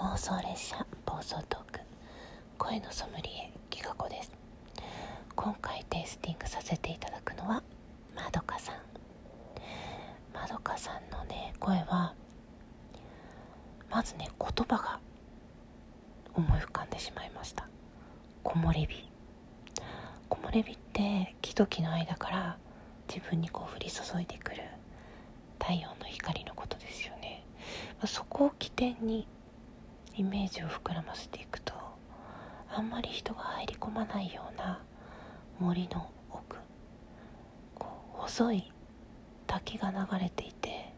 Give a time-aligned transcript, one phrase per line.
[0.00, 1.80] 妄想列車暴走トーク
[2.56, 4.32] 声のソムリエギガ子です。
[5.36, 7.62] 今回テイスティングさせていただくのは
[8.16, 8.76] まどかさん。
[10.32, 12.14] まどかさんのね声は
[13.90, 15.00] まずね言葉が
[16.32, 17.68] 思い浮かんでしまいました。
[18.42, 19.06] 木漏れ日。
[20.30, 22.56] 木漏れ日って木と木の間から
[23.06, 24.62] 自分にこう降り注いでくる
[25.60, 27.44] 太陽の光のことですよね。
[28.00, 29.28] まそこを起点に
[30.14, 31.74] イメージを膨らませていくと
[32.68, 34.82] あんまり人が入り込まないような
[35.58, 36.56] 森の奥
[37.74, 38.72] こう細い
[39.46, 40.92] 滝が流れていて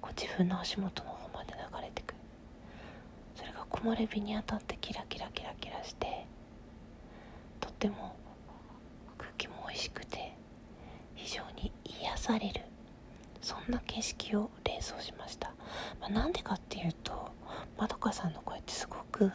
[0.00, 2.14] こう自分の足元の方まで流れてく
[3.36, 6.26] それが木漏れ日に当たってキラキラキラキラして
[7.60, 8.16] とっても
[9.18, 10.34] 空気も美味しくて
[11.14, 12.62] 非常に癒される。
[13.40, 15.54] そんな景色を連想しました、
[16.00, 17.32] まあ、なんでかっていうと
[17.80, 19.32] まどかさんの声ってすごく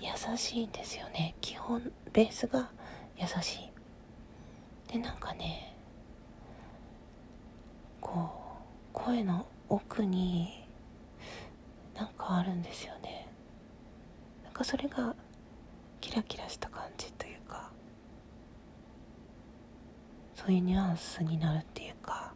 [0.00, 1.34] 優しいんですよね。
[1.42, 2.70] 基本ベースが
[3.18, 4.90] 優しい。
[4.90, 5.76] でなんかね
[8.00, 8.30] こ
[8.62, 10.66] う声の奥に
[11.94, 13.28] なんかあるんですよね。
[14.42, 15.14] なんかそれが
[16.00, 17.70] キラキラした感じというか
[20.34, 22.32] そういうニュアンスになるっていうか。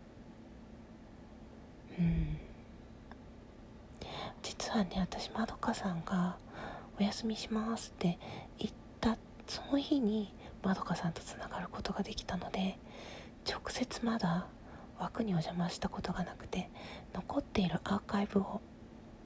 [1.99, 2.50] うん。
[4.61, 6.37] 実はね私まどかさんが
[7.01, 8.19] 「お休みします」って
[8.59, 12.79] 言ったその日にまどかさんとつながることができたので
[13.51, 14.49] 直接まだ
[14.99, 16.69] 枠にお邪魔したことがなくて
[17.15, 18.61] 残っているアーカイブを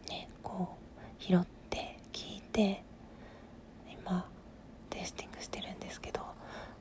[0.09, 0.79] ねこ
[1.19, 2.85] う拾って聞いて
[3.91, 4.29] 今
[4.89, 6.21] テイスティングしてるんですけど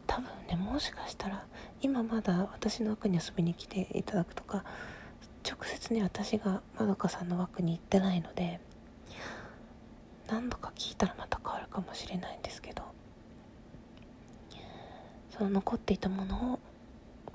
[0.06, 1.48] 多分ねもしかしたら
[1.82, 4.64] 今まだ私の枠に遊びに来ていただくとか
[5.44, 8.60] 直接ね私がまどかさんの枠に行ってないので
[10.28, 12.84] 何度か聞いたらまた変わるかもしれないんですけど
[15.38, 16.60] その残っていたものを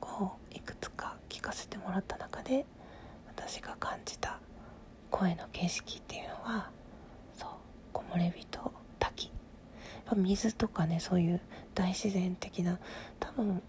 [0.00, 2.64] こういくつか聞かせてもらった中で
[3.26, 4.38] 私が感じた
[5.10, 6.70] 声の景色っていうのは
[7.36, 7.48] そう
[7.92, 9.26] 木漏れ日と滝。
[9.26, 9.32] や
[10.12, 11.40] っぱ水とかねそういう
[11.74, 12.78] 大自然的な
[13.20, 13.62] 多分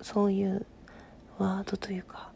[0.00, 0.66] そういう
[1.38, 2.31] ワードというか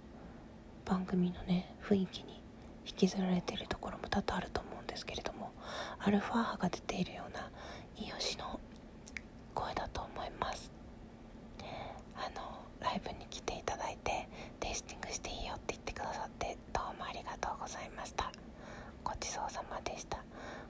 [0.86, 2.40] 番組のね雰囲気に
[2.86, 5.52] 引きずられているところも多々あると思うんですけれども
[5.98, 7.50] アルファ波が出ているような
[7.98, 8.60] イオシの
[9.54, 10.70] 声だと思います
[12.14, 14.28] あのライブに来ていただいて
[14.60, 18.30] テイスティングしていいよって言ってくださってどうもありがとうございました
[19.02, 20.22] ごちそうさまでした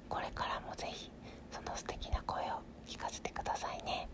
[0.09, 1.11] これからもぜひ
[1.51, 4.09] その素敵な声を聞かせてくださいね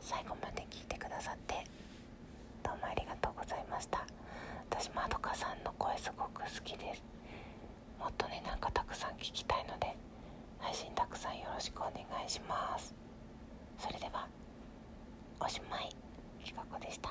[0.00, 1.54] 最後まで聞いてくださって
[2.62, 4.06] どうもありがとうございました
[4.70, 7.02] 私まどかさんの声すごく好きです
[8.08, 9.94] もっとねなんかたくさん聞きたいので
[10.58, 11.92] 配信たくさんよろしくお願
[12.26, 12.94] いします。
[13.78, 14.26] それでは
[15.38, 15.90] おしまい。
[16.38, 17.10] ひかこでした。